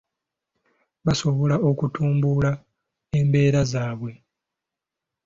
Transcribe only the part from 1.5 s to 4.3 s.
okutumbula embeera zaabwe.